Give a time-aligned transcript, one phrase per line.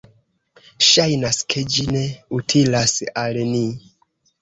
[0.85, 2.03] Ŝajnas ke ĝi ne
[2.41, 3.65] utilas al ni...